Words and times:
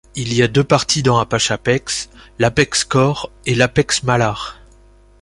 Il 0.15 0.33
y 0.33 0.41
a 0.41 0.47
deux 0.47 0.63
parties 0.63 1.03
dans 1.03 1.19
Apache 1.19 1.51
Apex: 1.51 2.09
l'Apec 2.39 2.71
Core 2.85 3.31
et 3.45 3.53
à 3.53 3.57
l'Apex 3.57 4.01
Malhar. 4.01 4.57